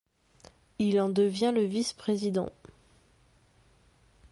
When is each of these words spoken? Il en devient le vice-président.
Il 0.79 0.99
en 0.99 1.09
devient 1.09 1.51
le 1.53 1.61
vice-président. 1.63 2.49